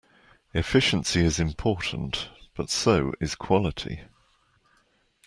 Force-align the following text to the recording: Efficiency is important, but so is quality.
Efficiency 0.55 1.23
is 1.23 1.39
important, 1.39 2.29
but 2.55 2.71
so 2.71 3.13
is 3.19 3.35
quality. 3.35 4.01